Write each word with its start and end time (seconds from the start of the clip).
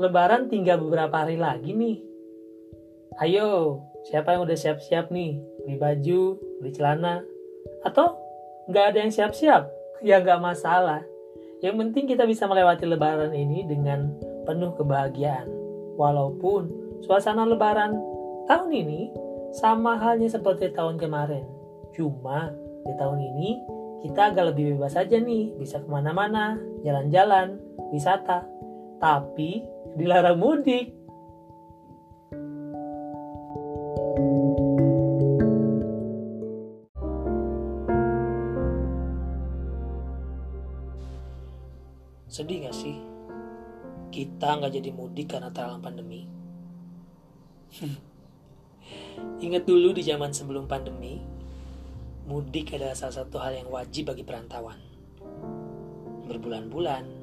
Lebaran 0.00 0.48
tinggal 0.48 0.80
beberapa 0.80 1.12
hari 1.12 1.36
lagi 1.36 1.76
nih. 1.76 2.00
Ayo, 3.20 3.84
siapa 4.08 4.32
yang 4.32 4.48
udah 4.48 4.56
siap-siap 4.56 5.12
nih? 5.12 5.36
Beli 5.60 5.76
baju, 5.76 6.40
beli 6.56 6.72
celana, 6.72 7.20
atau 7.84 8.16
nggak 8.72 8.84
ada 8.96 8.98
yang 9.04 9.12
siap-siap? 9.12 9.68
Ya 10.00 10.16
nggak 10.16 10.40
masalah. 10.40 11.04
Yang 11.60 11.76
penting 11.76 12.08
kita 12.08 12.24
bisa 12.24 12.48
melewati 12.48 12.88
lebaran 12.88 13.36
ini 13.36 13.68
dengan 13.68 14.16
penuh 14.48 14.72
kebahagiaan. 14.72 15.44
Walaupun 16.00 16.72
suasana 17.04 17.44
lebaran 17.44 18.00
tahun 18.48 18.72
ini 18.72 19.12
sama 19.52 20.00
halnya 20.00 20.32
seperti 20.32 20.72
tahun 20.72 20.96
kemarin. 20.96 21.44
Cuma 21.92 22.48
di 22.88 22.96
tahun 22.96 23.20
ini 23.20 23.60
kita 24.08 24.32
agak 24.32 24.56
lebih 24.56 24.80
bebas 24.80 24.96
aja 24.96 25.20
nih, 25.20 25.52
bisa 25.60 25.84
ke 25.84 25.88
mana-mana, 25.92 26.56
jalan-jalan, 26.80 27.60
wisata. 27.92 28.48
Tapi 28.96 29.60
dilarang 29.98 30.38
mudik. 30.38 30.94
Sedih 42.30 42.62
gak 42.62 42.76
sih? 42.78 42.94
Kita 44.14 44.58
nggak 44.58 44.74
jadi 44.78 44.90
mudik 44.94 45.34
karena 45.34 45.50
terhalang 45.50 45.82
pandemi. 45.82 46.30
Ingat 49.44 49.66
dulu 49.66 49.90
di 49.94 50.02
zaman 50.06 50.30
sebelum 50.30 50.70
pandemi, 50.70 51.18
mudik 52.30 52.74
adalah 52.74 52.94
salah 52.94 53.22
satu 53.22 53.42
hal 53.42 53.58
yang 53.58 53.68
wajib 53.70 54.14
bagi 54.14 54.22
perantauan. 54.22 54.78
Berbulan-bulan, 56.30 57.19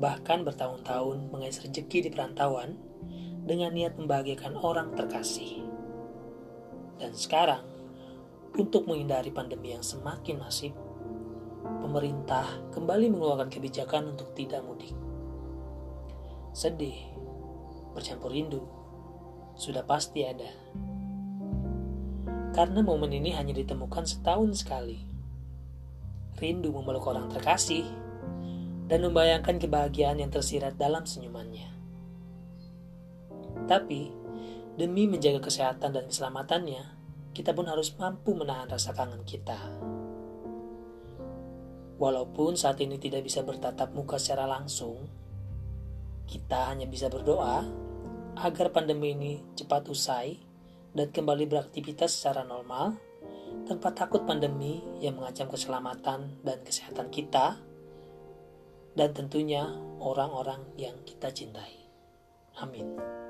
bahkan 0.00 0.46
bertahun-tahun 0.46 1.28
mengais 1.28 1.60
rezeki 1.60 2.08
di 2.08 2.10
perantauan 2.12 2.78
dengan 3.42 3.74
niat 3.74 3.98
membahagiakan 3.98 4.54
orang 4.62 4.94
terkasih. 4.94 5.66
Dan 7.02 7.12
sekarang, 7.18 7.66
untuk 8.54 8.86
menghindari 8.86 9.34
pandemi 9.34 9.74
yang 9.74 9.82
semakin 9.82 10.38
masif, 10.38 10.70
pemerintah 11.82 12.46
kembali 12.70 13.10
mengeluarkan 13.10 13.50
kebijakan 13.50 14.14
untuk 14.14 14.30
tidak 14.38 14.62
mudik. 14.62 14.94
Sedih, 16.54 16.94
bercampur 17.96 18.30
rindu, 18.30 18.62
sudah 19.58 19.82
pasti 19.82 20.22
ada. 20.22 20.48
Karena 22.52 22.84
momen 22.84 23.08
ini 23.08 23.32
hanya 23.32 23.56
ditemukan 23.56 24.04
setahun 24.04 24.60
sekali. 24.60 25.00
Rindu 26.36 26.68
memeluk 26.68 27.08
orang 27.08 27.32
terkasih 27.32 28.11
dan 28.92 29.08
membayangkan 29.08 29.56
kebahagiaan 29.56 30.20
yang 30.20 30.28
tersirat 30.28 30.76
dalam 30.76 31.08
senyumannya. 31.08 31.64
Tapi, 33.64 34.12
demi 34.76 35.08
menjaga 35.08 35.40
kesehatan 35.40 35.96
dan 35.96 36.04
keselamatannya, 36.12 36.84
kita 37.32 37.56
pun 37.56 37.72
harus 37.72 37.96
mampu 37.96 38.36
menahan 38.36 38.68
rasa 38.68 38.92
kangen 38.92 39.24
kita. 39.24 39.56
Walaupun 41.96 42.52
saat 42.52 42.84
ini 42.84 43.00
tidak 43.00 43.24
bisa 43.24 43.40
bertatap 43.40 43.96
muka 43.96 44.20
secara 44.20 44.44
langsung, 44.44 45.08
kita 46.28 46.68
hanya 46.68 46.84
bisa 46.84 47.08
berdoa 47.08 47.64
agar 48.36 48.76
pandemi 48.76 49.16
ini 49.16 49.40
cepat 49.56 49.88
usai 49.88 50.36
dan 50.92 51.08
kembali 51.08 51.48
beraktivitas 51.48 52.12
secara 52.12 52.44
normal 52.44 53.00
tanpa 53.64 53.96
takut 53.96 54.28
pandemi 54.28 54.84
yang 55.00 55.16
mengancam 55.16 55.48
keselamatan 55.48 56.44
dan 56.44 56.60
kesehatan 56.60 57.08
kita 57.08 57.71
dan 58.92 59.16
tentunya 59.16 59.68
orang-orang 60.02 60.60
yang 60.76 60.96
kita 61.06 61.32
cintai. 61.32 61.88
Amin. 62.60 63.21